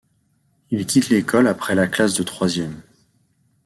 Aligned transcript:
Il 0.71 0.87
quitte 0.87 1.09
l’école 1.09 1.47
après 1.47 1.75
la 1.75 1.85
classe 1.85 2.15
de 2.15 2.23
troisième. 2.23 2.81